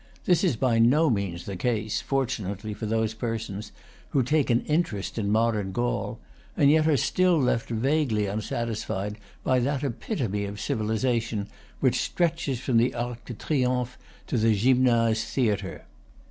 [0.25, 3.71] This is by no means the case, fortun ately for those persons
[4.09, 6.19] who take an interest in modern Gaul,
[6.57, 11.49] and yet are still left vaguely unsatisfied by that epitome of civilization
[11.81, 13.95] which stretches from the Arc de Triomphe
[14.25, 15.85] to the Gymnase theatre.